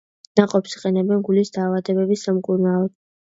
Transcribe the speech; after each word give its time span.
ნაყოფს 0.39 0.71
იყენებენ 0.77 1.21
გულის 1.27 1.53
დაავადებების 1.57 2.25
სამკურნალოდ. 2.31 2.95